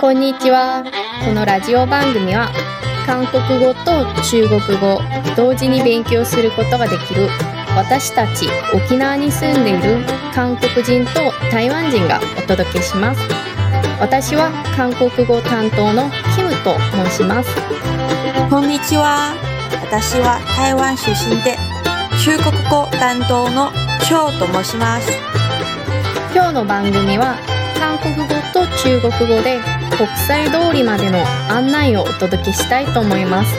[0.00, 0.82] こんにちは。
[1.26, 2.48] このラジオ番組は
[3.04, 4.98] 韓国語と中国語
[5.36, 7.28] 同時に勉強することができる
[7.76, 10.02] 私たち沖縄に住んでいる
[10.34, 13.20] 韓国人と台湾人がお届けします。
[14.00, 17.50] 私は韓国語担当のキムと申します。
[18.48, 19.36] こんにちは。
[19.82, 21.58] 私は台湾出身で
[22.24, 23.70] 中国語担当の
[24.08, 25.12] 張と申します。
[26.32, 27.36] 今日の番組は
[27.78, 29.58] 韓国語と中国語で
[29.96, 31.18] 国際通りまでの
[31.48, 33.54] 案内をお届けしたいと思います。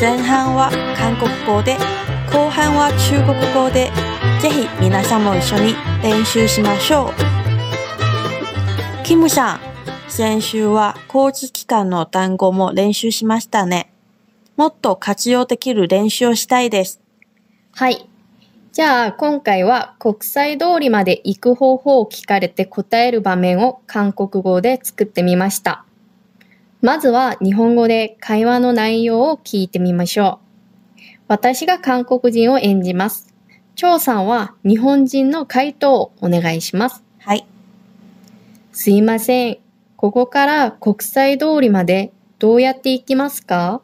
[0.00, 1.76] 前半は韓国語で、
[2.32, 3.90] 後半は中国語で、
[4.40, 9.04] ぜひ皆さんも一緒に練習しましょう。
[9.04, 9.60] キムさん、
[10.08, 13.92] 先週は工事期間の単語も練習しましたね。
[14.56, 17.00] もっと活用できる練習をしたいです。
[17.72, 18.08] はい。
[18.76, 25.86] じゃあ今回は国際通りまで行く方法を聞かれて答える場面を韓国語で作ってみました。
[26.82, 30.40] まずは日本語で会話の内容を聞いてみましょ
[30.98, 31.00] う。
[31.26, 33.32] 私が韓国人を演じます。
[33.76, 37.02] 張さんは日本人の回答をお願いします。
[37.20, 37.46] はい。
[38.72, 39.58] すいません。
[39.96, 43.80] ここから国際通りまでどうやって行きますか？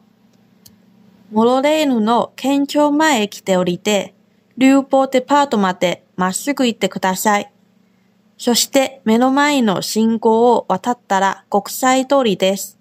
[1.31, 4.13] モロレーヌの県庁前へ来て降りて、
[4.57, 7.51] 流行デパートまでまっすぐ行ってください。
[8.37, 12.77] そして目の前の信号を渡ったら国際通りです。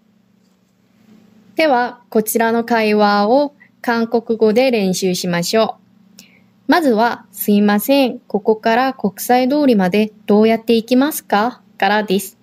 [1.55, 5.77] では、こちらの会話を韓国語で練習しましょ
[6.19, 6.23] う。
[6.67, 8.20] まずは、すいません。
[8.20, 11.61] ここから国際通りまでどうやって行きますか？
[11.77, 12.39] からです。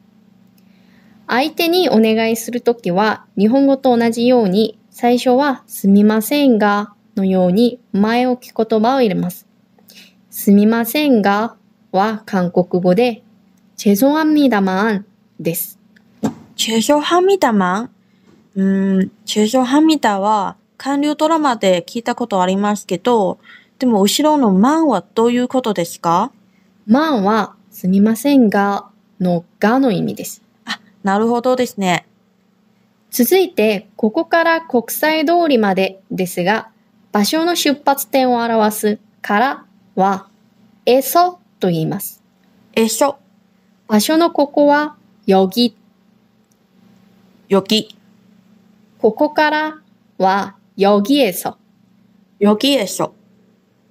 [1.27, 9.45] 相手にお願いするときは、日本語と同じように、最初はすみませんがのように前置き言葉を入れます。
[10.29, 11.57] すみませんが
[11.91, 13.23] は韓国語で、
[13.75, 15.05] チェソハミダマン
[15.39, 15.77] です。
[16.55, 17.89] チェソハミダマン
[18.55, 18.63] う
[19.03, 23.39] ん、チェソハミダは韓流ドラマで聞いたことありますけど、
[23.79, 26.31] でも後ろのマンはどういうことですか
[26.87, 28.89] マンはすみませんが
[29.19, 30.41] のがの意味です。
[30.65, 32.05] あ、なるほどですね。
[33.11, 36.69] 続いて、ここから国際通りまでですが、
[37.11, 39.65] 場所の出発点を表すから
[39.95, 40.27] は、
[40.85, 42.23] えそと言います。
[42.73, 43.17] えしょ、
[43.87, 45.75] 場所のここは、よぎ。
[47.47, 47.97] よき、
[48.99, 49.81] ここから
[50.17, 51.57] は、よぎえそ。
[52.39, 53.13] よきえしょ、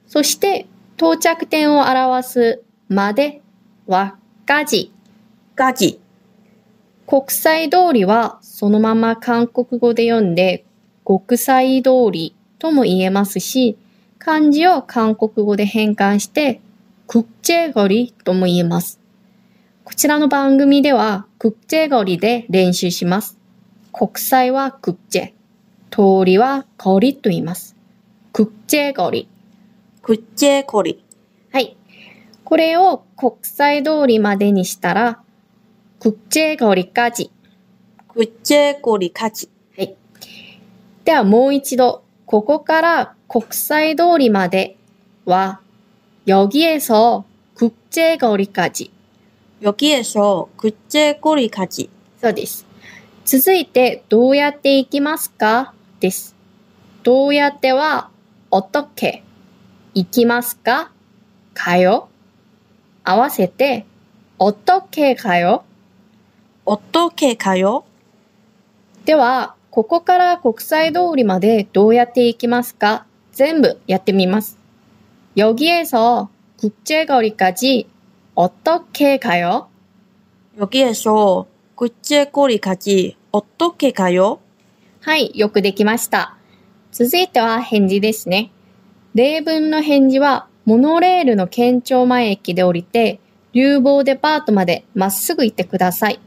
[0.06, 3.42] そして、到着点を表すまで
[3.86, 4.92] は、がじ。
[5.56, 6.00] がじ、
[7.08, 10.66] 国際通りはそのまま韓国語で読んで
[11.04, 13.76] 国際通りとも言えますし、
[14.19, 16.60] 漢字を韓国語で変換して、
[17.06, 19.00] 国際ごりとも言えます。
[19.84, 23.38] こちらの番組では、国際ごりで練習します。
[23.92, 25.34] 国際は国際、
[25.91, 27.74] 通りは香りと言います。
[28.32, 29.28] 国際語り。
[30.02, 31.02] 国際語り。
[31.52, 31.76] はい。
[32.44, 35.22] これを国際通りまでにしたら、
[36.00, 37.30] 国際語りかじ。
[38.08, 39.48] 国際語りかじ。
[39.76, 39.97] はい。
[41.04, 44.78] ではもう一度ここから国際通りまで
[45.25, 45.59] は、
[46.25, 47.25] 여기에서
[47.56, 48.91] 국제거리까지。
[49.61, 51.89] よきえしょ、くっちえこりかち、
[52.22, 52.66] そうです。
[53.25, 56.35] 続いて、どうやって行きますかです。
[57.03, 58.09] どうやっては、
[58.51, 59.23] 어떻게
[59.94, 60.91] 行きますか
[61.53, 62.09] かよ。
[63.03, 63.85] 合わせて、
[64.39, 65.63] 어떻게かよ。
[66.66, 67.84] おっとけかよ、
[69.06, 74.57] では、 ここから国際通りまでどうやって行きますか全部やってみます。
[75.35, 77.88] 여기에서 국제거리까지
[78.35, 79.67] 어떻게 가요?
[80.57, 84.39] よきえしょ、くっちえこりかち、おっとけかよ、
[85.01, 86.38] はい、よくできました。
[86.91, 88.51] 続いては返事ですね。
[89.16, 93.19] 例文の返事は、モノレールの県庁前駅で降りて、
[93.53, 96.19] 流房デパートまでまっすぐ行ってください。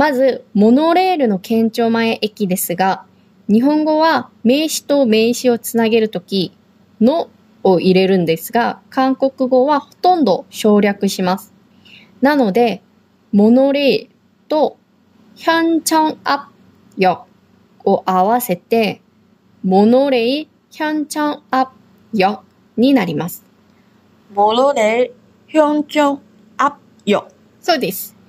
[0.00, 3.04] まず、モノレールの県庁前駅ですが、
[3.50, 6.56] 日本語は名詞と名詞をつなげるとき、
[7.02, 7.28] の
[7.62, 11.52] を入れるんですが、韓国語はほとんど省略します。
[12.22, 12.82] なので、
[13.32, 14.10] モノレール
[14.48, 14.78] と
[15.34, 16.46] ヒャンチョンアッ
[16.96, 17.26] プよ
[17.84, 19.02] を合わせて、
[19.62, 21.72] モノレイヒャンチョンアップ
[22.14, 22.42] よ
[22.78, 23.44] になります。
[24.32, 25.14] モロレル、
[25.46, 26.20] ヒョンチョン、
[26.56, 27.28] アップよ。
[27.60, 28.19] そうです。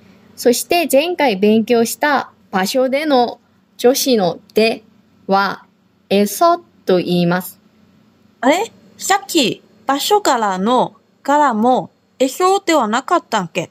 [0.42, 3.38] そして前回勉強した場所での
[3.78, 4.82] 助詞ので
[5.28, 5.66] は、
[6.08, 7.60] えそと言います。
[8.40, 8.72] あれ？
[8.98, 13.70] さっき、場所からの、からも、えしょではなかったっけ？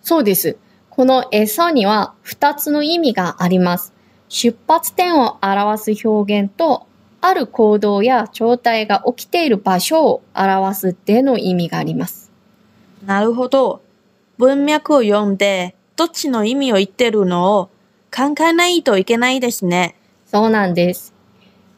[0.00, 0.58] そうです。
[0.90, 3.92] このエソには2つの意味があります。
[4.28, 6.86] 出発点を表す表現と、
[7.20, 12.30] ある行動や状態が起きている場所を表すでの意味があります。
[13.04, 13.82] なるほど。
[14.38, 17.69] 文脈を読んで、どっちの意味を言ってるのを
[18.15, 19.95] 考えないといけないですね。
[20.25, 21.13] そうなんです。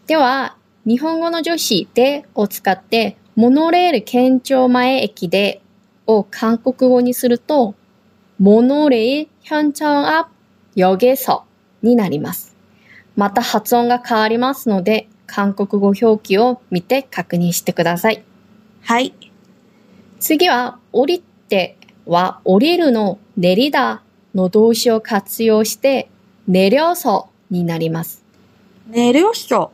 [0.08, 5.62] では、日本語の助詞でを使って、モノレール県庁前駅で
[6.08, 7.76] を韓国語にすると、
[8.40, 10.30] モノレール현청 앞
[10.76, 11.42] 역에서
[11.82, 12.56] になります。
[13.16, 18.24] また発音が変わりますので、韓国語表記を見て確認してください。
[18.82, 19.14] はい。
[20.20, 24.02] 次は、降りては降りるの練りだ
[24.36, 26.10] の動詞を活用して、
[26.50, 28.24] 내려서になります。
[28.88, 29.72] 寝りょしょ。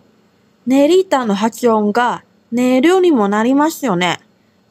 [0.65, 4.19] 寝りたの発音が寝りょにもなりますよね。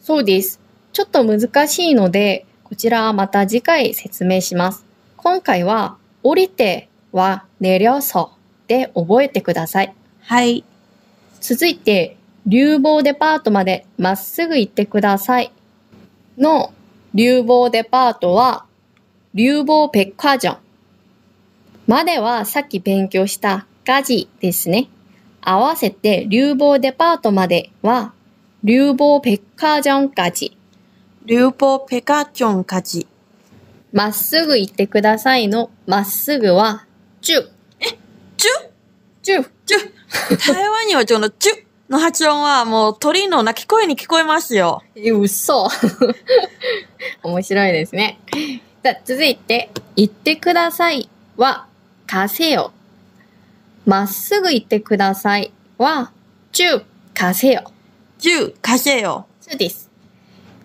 [0.01, 0.61] そうです。
[0.93, 4.85] ちょっと難しいので、こちらはまた次回説明します。
[5.17, 8.31] 今回は、降りては내려서
[8.67, 9.95] で覚えてください。
[10.21, 10.65] はい。
[11.41, 12.17] 続いて、
[12.47, 15.53] 流房デパートまでまっすぐ行ってください。
[16.37, 16.73] の
[17.15, 18.65] 流房デパートは、
[19.35, 20.59] 流房백화점
[21.87, 24.89] まではさっき勉強したガジですね。
[25.43, 28.15] 合わせて流房デパートまでは、
[28.63, 30.57] 流房백화점까지
[31.27, 33.07] 流歩ペカチョンカジ。
[33.93, 36.87] まっすぐ行ってくださいのまっすぐは、
[37.23, 37.43] チュ、
[37.81, 38.71] チュ
[39.23, 41.53] チュ、チュ台湾にはこのチュ
[41.89, 44.83] の発音はもう鳥の鳴き声に聞こえますよ。
[44.95, 45.69] え嘘。
[47.23, 48.19] 面白いですね。
[48.82, 51.68] じゃ続いて、行ってくださいは、
[52.08, 52.72] かせよ。
[53.86, 56.12] まっすぐ行ってくださいは、
[56.52, 57.72] じゅうかせよ。
[58.18, 59.28] じゅうかせよ。
[59.42, 59.90] そうです。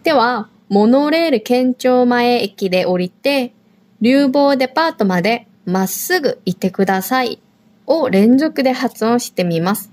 [0.05, 3.53] では、モノレール県庁前駅で降りて、
[4.01, 7.41] 流房デパートまでまっすぐ行ってください
[7.87, 9.91] を連続で発音してみます。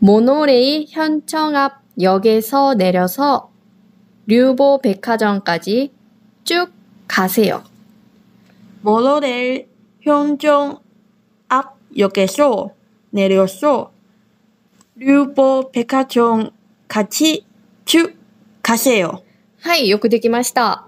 [0.00, 3.50] モノレイ현청앞역에서내려서
[4.26, 5.92] 流房백화점까지
[6.43, 6.71] 쭉
[7.07, 7.63] 가세요.
[8.81, 9.67] モロレル
[10.01, 10.79] 현정
[11.49, 12.71] 앞 역에서
[13.11, 13.91] 내려서
[14.95, 16.51] 류보 백화점
[16.87, 17.45] 같이
[17.85, 18.15] 쭉
[18.61, 19.23] 가세요.
[19.59, 20.87] はい、よくできました。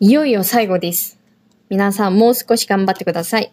[0.00, 1.18] いよいよ最後です。
[1.68, 3.52] 皆さんもう少し頑張ってください。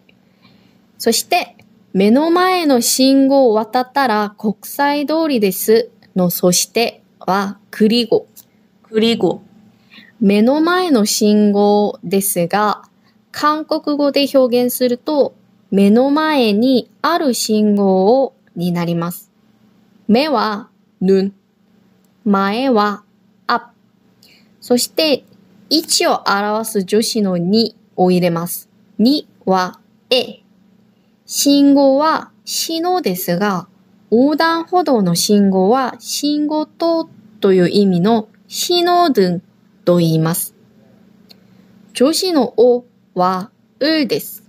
[0.98, 1.56] そして、
[1.92, 8.26] 目の前の信号を渡ったら国際通りですのそしてはクリゴ。
[8.82, 9.42] 그리고
[10.21, 12.83] 目の前の信号ですが、
[13.31, 15.33] 韓国語で表現すると、
[15.71, 19.31] 目の前にある信号をになります。
[20.07, 20.69] 目は
[21.01, 21.33] 눈、
[22.23, 23.03] 前は
[23.47, 23.73] 앞、
[24.59, 25.23] そして
[25.71, 28.69] 位置を表す助詞のにを入れます。
[28.99, 29.79] には
[30.11, 30.43] え。
[31.25, 33.67] 信号はしのですが、
[34.11, 37.09] 横断歩道の信号は信号灯
[37.39, 39.41] という意味のしのどん
[39.85, 40.55] と言います。
[41.93, 42.85] 調子のお
[43.15, 44.43] はうです。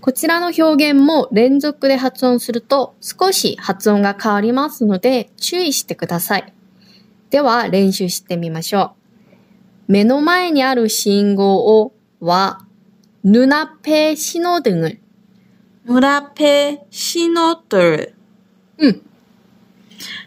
[0.00, 6.52] こちらの表現も連続で発音すると少し発音が変わりますので注意してください。
[7.30, 8.94] では練習してみましょ
[9.88, 9.92] う。
[9.92, 12.60] 目の前にある信号をは、
[13.24, 14.98] ぬなぺしの등을
[15.86, 18.14] ぬなぺしのどる。
[18.76, 19.02] うん。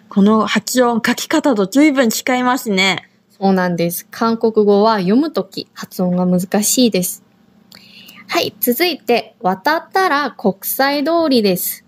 [0.09, 3.10] この発音、書き方と随分違いますね。
[3.40, 4.06] そうなんです。
[4.10, 7.22] 韓国語は読むとき発音が難しいです。
[8.28, 11.84] はい、続いて、渡ったら国際通りです。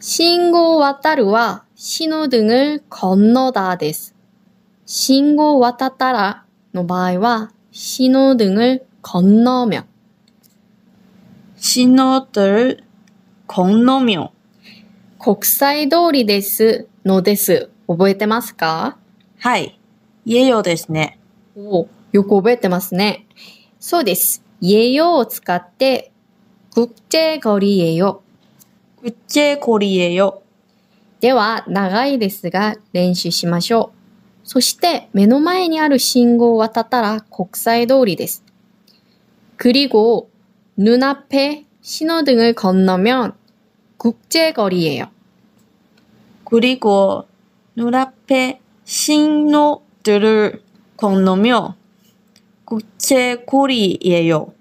[0.00, 4.14] 信号を渡るは、신호등을건너다です。
[4.84, 9.84] 信号を渡ったらの場合は、신호등을건너면。
[11.58, 12.84] 신호들
[13.46, 14.30] 건너며
[15.18, 17.70] 国際通りですのです。
[17.88, 18.98] 覚えてますか
[19.38, 19.79] はい。
[20.24, 21.18] 言えようですね。
[21.56, 23.26] およく覚えてますね。
[23.78, 24.42] そうです。
[24.62, 26.10] 예요を使って、
[26.74, 28.20] 국제거리예요。
[29.02, 30.42] 국제거리예요.
[31.20, 33.92] では、長いですが練習しましょ
[34.44, 34.48] う。
[34.48, 38.42] そして、目の前にある信号を渡ったら国際通りです。
[39.56, 40.28] 그리고
[40.76, 43.34] 눈앞에 신호등을 건너면
[43.96, 45.08] 국제거리예요.
[46.44, 47.26] 그리고
[47.74, 50.62] 눈앞에 신호 들을
[50.96, 51.76] 건너며
[52.64, 54.52] 국제거리예요.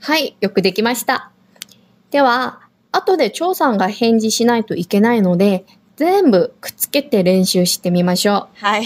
[0.00, 1.30] はい、よくできました。
[2.10, 2.60] では、
[2.92, 5.64] 後で張さんが返事しないといけないので、
[5.96, 8.64] 全部くっつけて練習してみましょう。
[8.64, 8.84] はい。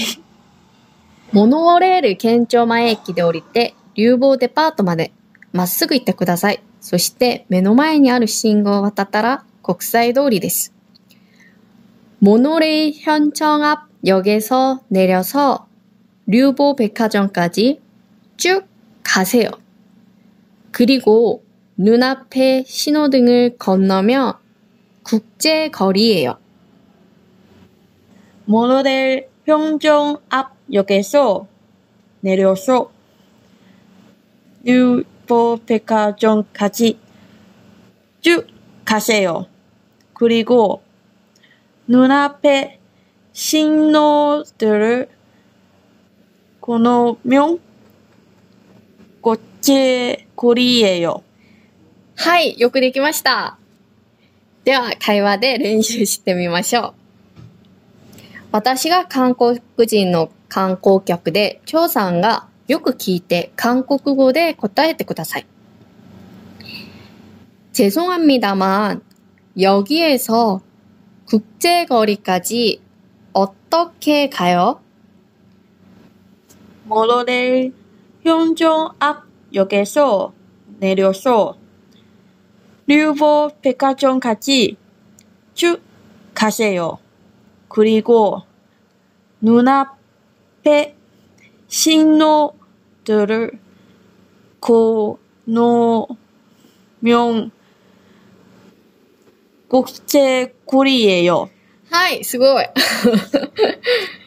[1.32, 5.12] モノレール県庁前駅で降りて、 流房デパートまで
[5.52, 6.62] まっすぐ行ってください。
[6.80, 10.72] そして目の前にある信号を渡ったら国際通りです。
[12.20, 15.66] モノレ일 현청 앞 역에서 내려서
[16.25, 17.81] 류보 백화점까지
[18.37, 18.65] 쭉
[19.03, 19.49] 가세요.
[20.71, 21.43] 그리고
[21.77, 24.39] 눈앞에 신호등을 건너며
[25.03, 26.37] 국제거리예요.
[28.45, 31.47] 모노델 평정 앞역에서
[32.21, 32.91] 내려서
[34.63, 36.97] 류보 백화점까지
[38.21, 38.47] 쭉
[38.85, 39.47] 가세요.
[40.13, 40.81] 그리고
[41.87, 42.79] 눈앞에
[43.33, 45.09] 신호들을
[46.62, 47.58] 건너면
[49.20, 51.22] 국제 거리예요.
[52.16, 53.58] はい、よくできました。
[54.64, 56.94] では、会話で練習してみましょう。
[58.50, 65.46] 私が韓国人の観光客で、張さんがよく聞いて韓国語で答えてください。
[67.72, 69.02] 죄송합니다만,
[69.60, 70.60] 여기에서
[71.26, 72.80] 국제거리까지
[73.32, 74.80] 어떻게 가요?
[76.84, 77.74] 모노레일
[78.22, 80.32] 현종 앞 역에서
[80.78, 81.56] 내려서
[82.86, 84.76] 류보 백화점까지
[85.54, 85.80] 쭉
[86.34, 86.98] 가세요.
[87.68, 88.42] 그리고
[89.40, 90.96] 눈앞에
[91.68, 93.58] 신호들을
[94.60, 96.06] 건너면
[99.68, 101.50] 국제거리예요.
[101.90, 102.66] はい、すごい。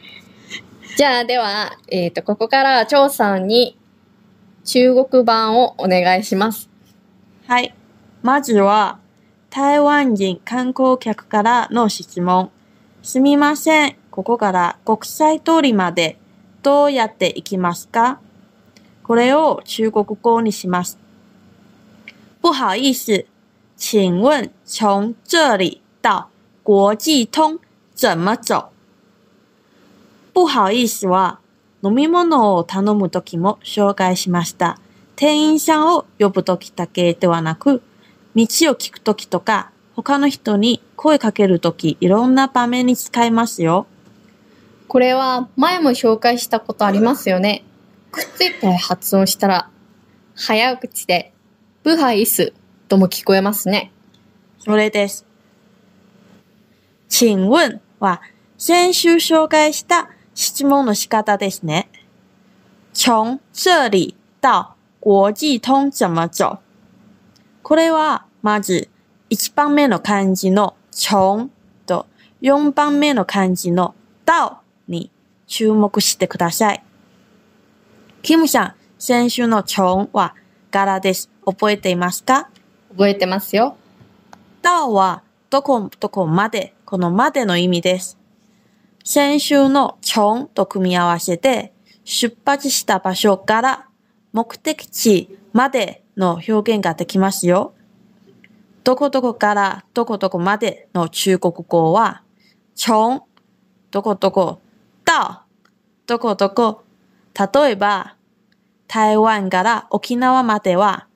[0.96, 3.76] じゃあ、では、えっ、と、ここから、張さんに
[4.64, 6.70] 中国版をお願いします。
[7.46, 7.74] はい。
[8.22, 8.98] まずは、
[9.50, 12.50] 台湾人観光客からの質問。
[13.02, 13.96] すみません。
[14.10, 16.18] ここから国際通りまで
[16.62, 18.18] どうやって行きますか？
[19.02, 20.98] これを中国語にします。
[22.40, 23.26] 不好意思，
[23.76, 26.30] 请问从这里到
[26.62, 27.60] 国际通
[27.94, 28.70] 怎么走？
[30.36, 31.40] 不好意思は、
[31.82, 34.78] 飲み物を頼むときも紹介しました。
[35.16, 37.82] 店員さんを呼ぶときだけではなく、
[38.34, 43.86] 道を聞くときとか、他の人に声かけるとき、いろんな場面に使いますよ。
[44.88, 47.64] これは、前も紹介したことありますよね。
[48.12, 49.70] くっついて発音したら、
[50.34, 51.32] 早口で、
[51.82, 52.52] ブハイス
[52.88, 53.90] とも聞こえますね。
[54.58, 55.24] それです。
[57.08, 58.20] 请問は、
[58.58, 61.88] 先週紹介した質問の仕方ですね。
[62.92, 66.58] 从这里到国際通怎么走
[67.62, 68.88] これは、まず、
[69.30, 71.48] 1番目の漢字の从
[71.86, 72.06] と
[72.42, 75.10] 4番目の漢字の到に
[75.46, 76.84] 注目してください。
[78.22, 80.34] キムさん、先週の从は
[80.70, 81.30] 柄です。
[81.46, 82.50] 覚えていますか
[82.90, 83.76] 覚えてますよ。
[84.60, 88.18] 到はどこどこまで、このまでの意味です。
[89.08, 91.72] 先週の从と組み合わせて、
[92.02, 93.88] 出発した場所から
[94.32, 97.72] 目的地までの表現ができますよ。
[98.82, 102.25] どこどこからどこどこまでの中国語は、
[102.75, 103.28] 从
[103.92, 104.60] どこどこ
[105.04, 105.44] 到
[106.08, 106.82] どこどこ。
[107.54, 108.16] 例えば、
[108.88, 111.06] 台湾から沖縄までは、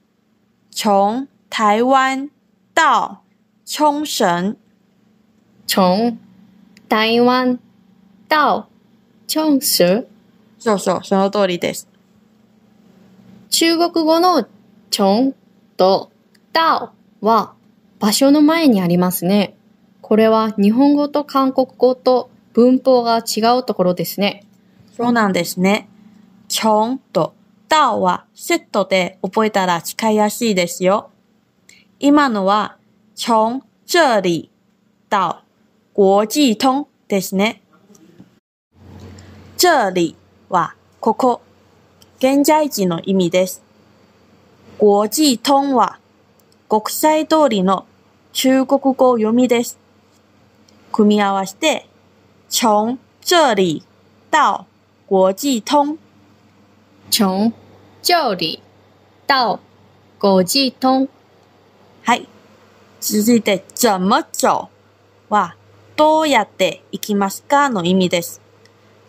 [0.70, 2.30] 从台湾
[2.73, 3.18] 到
[3.64, 4.56] 沖绳。
[5.66, 6.16] 从
[6.88, 7.59] 台湾
[8.30, 8.68] 到
[9.26, 10.06] 沖绳
[10.60, 11.88] そうそう、その通りです。
[13.49, 14.46] 中国語の
[14.90, 15.34] 从
[15.76, 16.12] と
[16.52, 17.54] 到は
[17.99, 19.56] 場所の前にありますね。
[20.00, 24.44] これは日本語と韓国語と文法が違うところですね。
[24.96, 25.88] そうなんですね。
[26.49, 27.34] 从と
[27.68, 31.10] 到はセットで覚えたら使いやすいですよ。
[31.99, 32.76] 今のは
[33.16, 34.50] 从这里
[35.08, 35.42] 到
[35.94, 37.62] 国際通ですね。
[39.62, 40.17] 这里
[40.49, 41.43] はここ、
[42.17, 43.62] 現在地の意味です。
[44.79, 45.99] 国際通は
[46.67, 47.85] 国際通りの
[48.33, 49.79] 中国語読みです。
[50.93, 51.87] 組み合わせて、
[52.49, 53.83] 从这里
[54.31, 54.64] 到
[55.07, 55.99] 国際通。
[57.11, 57.52] 从
[58.00, 58.62] 这里
[59.26, 59.61] 到
[60.19, 61.07] 国際通
[62.02, 62.26] はい。
[63.02, 64.71] 続いて、怎么走
[65.29, 65.55] は、
[65.97, 68.39] どうやって行きますかの意味です。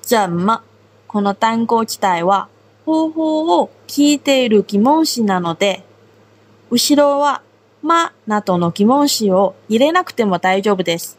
[0.02, 0.64] 怎么、
[1.08, 2.48] この単語自体は、
[2.86, 5.84] 方法を聞いている疑問詞なので、
[6.70, 7.42] 後ろは、
[7.82, 11.18] まなどの疑問詞を入れなくても大丈夫です。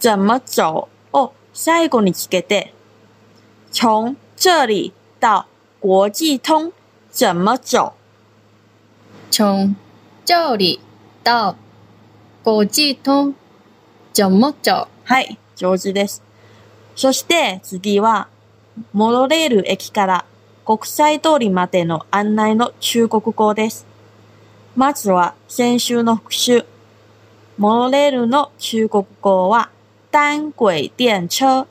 [0.00, 2.72] 怎么走を最後につけて、
[3.72, 5.46] 从这里到
[5.80, 6.72] 国际通？
[7.10, 7.94] 怎么走？
[9.30, 9.74] 从
[10.24, 10.80] 这里
[11.24, 11.56] 到
[12.42, 13.34] 国际通？
[14.12, 14.86] 怎么走？
[15.04, 16.27] はい、上手です。
[16.98, 18.26] そして次は、
[18.92, 20.24] モノレール駅から
[20.66, 23.86] 国際通りまでの案内の中国語です。
[24.74, 26.64] まずは先週の復習。
[27.56, 29.70] モノレールの中国語は
[30.10, 31.68] 单轨電車。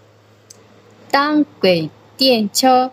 [1.11, 2.89] 单轨電車、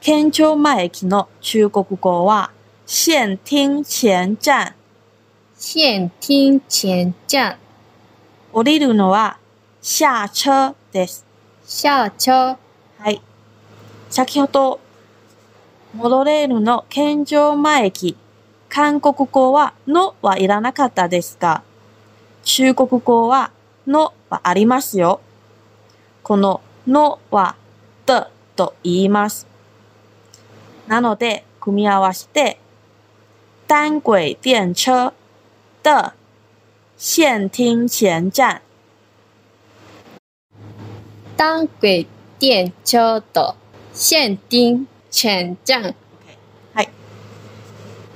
[0.00, 2.52] 県庁前駅の中国語は
[2.86, 4.74] 線厅前站。
[5.54, 7.58] 線厅前站、
[8.50, 9.36] 降りるのは
[9.80, 11.24] 下車です。
[11.64, 12.58] 下車、
[12.98, 13.22] はい。
[14.10, 14.80] 先ほど、
[15.94, 18.16] モノレールの県庁前駅、
[18.68, 21.62] 韓国語はのはいらなかったですが、
[22.42, 23.52] 中国語は
[23.86, 25.20] のはありますよ。
[26.24, 27.54] こののは
[28.04, 28.24] 的
[28.56, 29.46] と言います。
[30.88, 32.58] なので、組み合わせて、
[33.68, 35.12] 单轨電車
[35.84, 36.12] 的
[36.96, 38.60] 線厅前站
[41.38, 42.08] 单轨
[42.40, 43.54] 電車と
[43.92, 45.94] 線廳前站、
[46.74, 46.90] はい。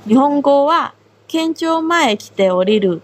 [0.05, 0.93] 日本語は、
[1.29, 3.01] 県庁前駅で降りる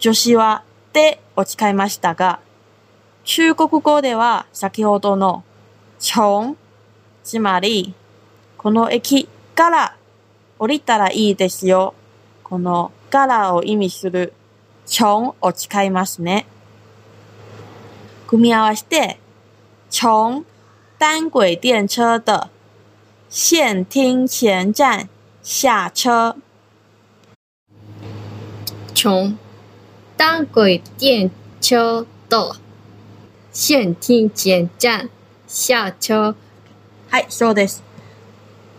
[0.00, 2.40] 助詞はでを使いましたが、
[3.22, 5.44] 中国語では先ほどの
[6.00, 6.56] 从、
[7.22, 7.94] つまり、
[8.56, 9.96] この駅から
[10.58, 11.94] 降りたらいいですよ。
[12.42, 14.32] このからを意味する
[14.84, 16.44] 从を使いますね。
[18.26, 19.20] 組み合わせて、
[19.90, 20.44] 从
[20.98, 22.50] 单轨電車的
[23.30, 25.08] 线厅前站
[25.42, 26.36] 下车。
[28.94, 29.38] 從
[30.18, 31.30] 單軌電
[31.60, 32.56] 車と
[33.52, 35.08] 線廳前站
[35.46, 36.34] 下車、
[37.08, 37.82] はい、そうです。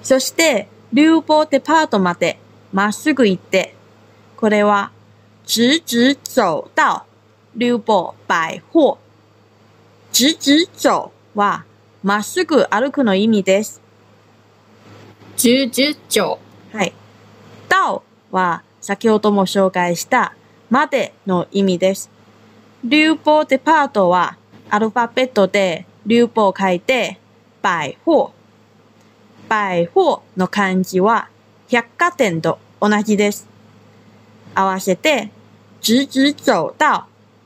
[0.03, 2.37] そして、流房デパートまで
[2.71, 3.75] まっすぐ行って、
[4.37, 4.91] これは、
[5.47, 7.05] 直直走到
[7.55, 8.99] 流房百貨。
[10.21, 11.63] 直直走は、
[12.03, 13.81] まっすぐ歩くの意味です。
[15.37, 16.39] 十十条、
[16.73, 16.93] はい。
[17.69, 20.35] 到は、先ほども紹介した、
[20.69, 22.09] までの意味です。
[22.83, 24.35] 流房デパートは、
[24.69, 27.17] アルファベットで流房を書いて、
[27.63, 28.33] 百貨。
[29.47, 31.29] 百貨の漢字は、
[31.69, 33.47] 百貨店と同じです。
[34.53, 35.31] 合わせて、
[35.81, 37.05] 直直走到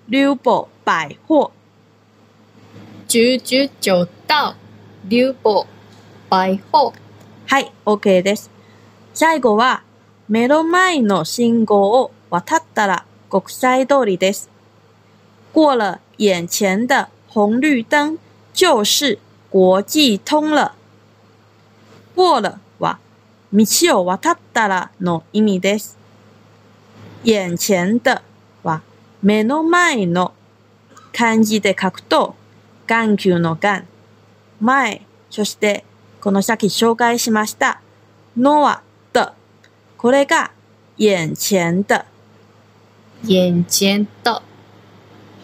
[0.10, 1.63] 流房百貨。
[3.08, 4.56] 十十条到
[5.08, 5.66] 流房
[6.30, 6.94] 百貨、
[7.48, 8.50] はい、OK です。
[9.14, 9.84] 最後は、
[10.28, 14.50] 目の前の信号を渡ったら国際通りです。
[15.54, 18.18] 过了眼前的红绿灯
[18.54, 19.20] 就是
[19.52, 20.74] 国际通了。
[22.16, 23.00] 过了は、
[23.52, 23.66] 道
[24.02, 25.98] を渡ったらの意味です。
[27.24, 28.22] 眼前的
[28.64, 28.82] は、
[29.22, 30.34] 目の前の
[31.12, 32.36] 漢字で書くと、
[32.88, 33.88] 眼球の眼、
[34.60, 35.84] 前、そして
[36.22, 37.82] この先紹介しました、
[38.38, 39.34] のは的。
[39.98, 40.52] これが
[40.98, 42.04] 眼前的。
[43.24, 44.42] 眼前的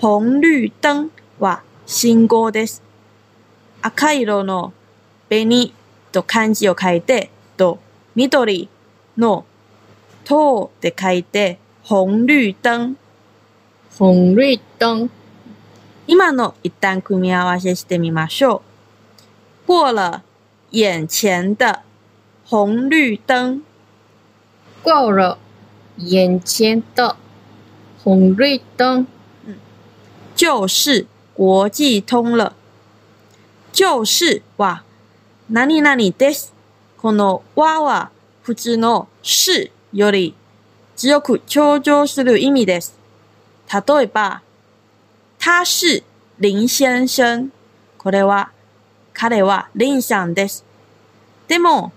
[0.01, 2.81] 紅綠燈は信号です。
[3.81, 4.73] 赤色の
[5.29, 5.73] 紅
[6.11, 7.79] と漢字を書いて、と
[8.15, 8.69] 緑
[9.17, 9.45] の
[10.23, 12.97] 灯で書いて、紅綠燈。
[13.97, 15.09] 紅綠燈、
[16.11, 18.63] 今の一旦組み合わせしてみましょ
[19.67, 19.67] う。
[19.67, 20.23] 過了
[20.71, 21.83] 眼前的
[22.49, 23.61] 紅綠燈。
[24.83, 25.37] 過了
[25.97, 27.15] 眼前的
[28.03, 29.05] 紅綠燈、
[30.35, 32.53] 就是国际通了。
[33.71, 34.81] 就是は、
[35.47, 36.55] 何々です。
[36.97, 38.09] このはは
[38.41, 40.33] 普通の是より
[40.95, 42.97] 強く強調する意味です。
[43.71, 44.41] 例えば、
[45.48, 46.02] 他是
[46.38, 47.50] 林先生。
[47.98, 48.50] これは、
[49.12, 50.64] 彼は林さんです。
[51.48, 51.92] でも、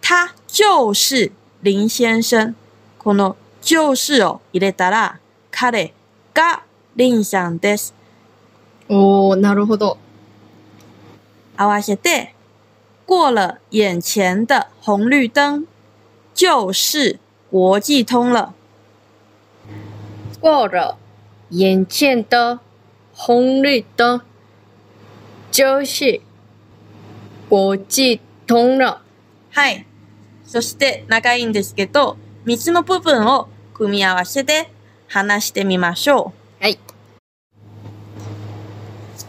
[0.00, 1.32] 他就是
[1.62, 2.54] 林先生。
[2.98, 5.92] この就是を入れたら、彼
[6.34, 6.62] が
[6.96, 7.94] 林さんです。
[8.88, 9.98] おー、なるほど。
[11.56, 12.34] 合わせて、
[13.06, 15.66] 过了眼前的红绿灯，
[16.34, 17.18] 就是
[17.50, 18.54] 国际通了。
[20.40, 20.98] 过了
[21.50, 22.60] 眼前的
[23.23, 24.21] 红绿灯，
[25.51, 26.21] 就是
[27.47, 29.03] 国际通了。
[29.51, 29.85] はい。
[30.43, 34.71] そして長いんですけど、三つの部分を組み合わせて
[35.07, 36.63] 話してみましょう。
[36.63, 36.79] はい。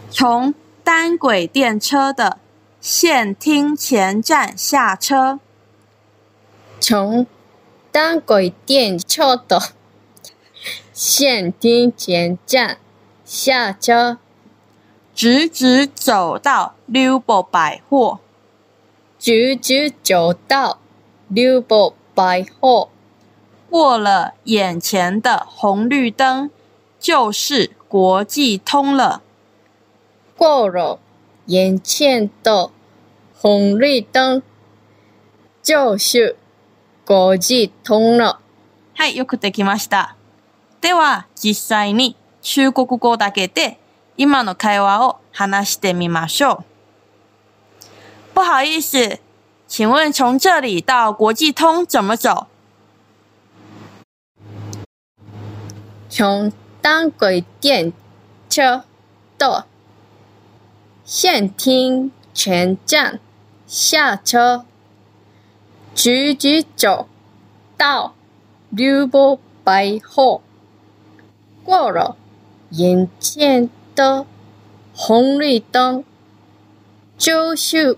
[0.09, 2.39] 从单轨电车的
[2.81, 5.39] 现厅前站下车。
[6.79, 7.27] 从
[7.91, 9.73] 单轨电车的
[10.91, 12.79] 线厅前站
[13.32, 14.18] 下车，
[15.14, 18.20] 直直走到六宝百货，
[19.18, 20.78] 直直走到
[21.28, 22.88] 六宝百货，
[23.68, 26.50] 过了眼前的红绿灯，
[26.98, 29.22] 就是国际通了。
[30.36, 30.98] 过了
[31.46, 32.70] 眼前的
[33.34, 34.42] 红绿灯，
[35.62, 36.36] 就是
[37.04, 38.40] 国际通了。
[38.94, 40.16] はい、よくできました。
[40.80, 43.79] では、実際に 中国語だけで
[44.17, 46.63] 今の会話を話してみましょう。
[48.35, 49.17] 不好意思，
[49.67, 52.47] 请问从这里到国际通怎么走？
[56.09, 56.51] 从
[56.81, 57.93] 单轨电
[58.49, 58.83] 车
[59.37, 59.65] 的
[61.05, 63.19] 线厅前站
[63.65, 64.65] 下车，
[65.95, 67.07] 直直走
[67.77, 68.13] 到
[68.69, 70.41] 六宝百货，
[71.63, 72.17] 过了
[72.75, 74.25] 眼前的
[74.95, 76.03] 红绿灯，
[77.19, 77.95] 就是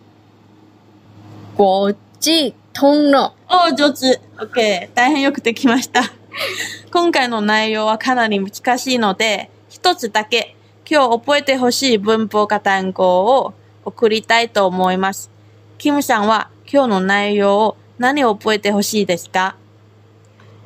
[1.55, 3.33] 国际通了。
[3.47, 4.19] おー、上手。
[4.37, 4.89] OK。
[4.93, 6.01] 大変よくできました。
[6.91, 10.57] 今回の内容はかなり難しいので、一つだけ
[10.89, 13.53] 今日覚えてほしい文法か単語を
[13.85, 15.31] 送りたいと思います。
[15.77, 19.55] キムさんは今日の内容を何を覚えてほしいですか？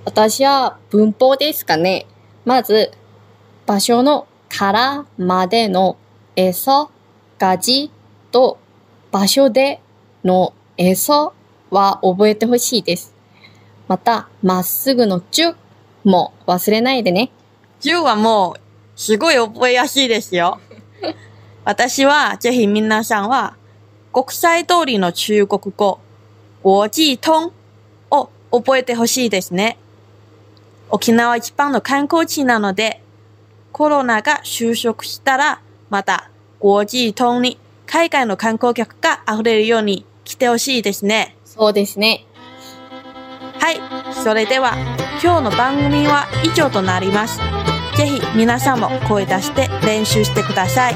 [0.04, 2.08] 私は文法ですかね。
[2.44, 2.92] まず、
[3.70, 5.96] 場所のからまでの
[6.36, 6.90] えそ、
[7.38, 7.92] がじ
[8.32, 8.58] と
[9.12, 9.80] 場所で
[10.24, 11.34] のえそ
[11.70, 13.14] は覚えてほしいです。
[13.88, 15.56] また、まっすぐのちゅ
[16.04, 17.30] も忘れないでね。
[17.82, 18.60] 10はもう
[18.96, 20.60] すごい覚えやすいですよ。
[21.64, 23.56] 私はぜひ皆さんは
[24.12, 26.00] 国際通りの中国語、
[26.64, 27.54] 国際通
[28.10, 29.78] を覚えてほしいですね。
[30.90, 33.04] 沖縄一番の観光地なので、
[33.72, 36.30] コロナが収束したら、また
[36.60, 41.36] 国際通に海外の観光客が溢れるように来てほしいですね。
[41.46, 42.26] そうですね。
[43.60, 43.80] はい。
[44.24, 44.74] それでは、
[45.24, 47.40] 今日の番組は以上となります。
[47.98, 50.96] ぜひ皆さんも声出して練習してください。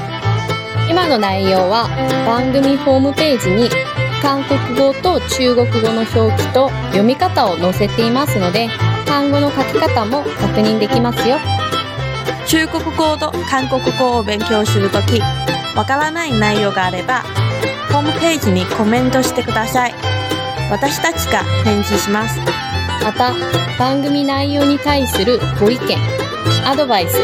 [0.88, 1.88] 今の内容は
[2.26, 3.68] 番組ホームページに
[4.22, 8.68] 韓国語と中国語の表記と読み方を載せていますので、
[9.04, 11.38] 単語の書き方も確認できますよ。
[12.46, 15.20] 中国語と韓国語を勉強するとき、
[15.76, 17.22] わからない内容があれば、
[17.90, 19.94] ホームページにコメントしてください。
[20.70, 22.38] 私たちが返事します。
[23.02, 23.32] また、
[23.78, 25.96] 番組内容に対するご意見、
[26.66, 27.18] アドバイス、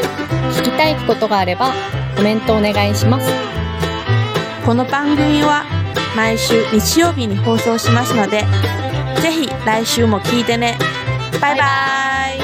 [0.58, 1.72] 聞きたいことがあれば
[2.16, 3.30] コメントお願いします。
[4.64, 5.64] この番組は
[6.16, 8.44] 毎週日曜日に放送しますので、
[9.22, 10.78] ぜひ来週も聞いてね。
[11.40, 11.64] バイバ
[12.36, 12.39] イ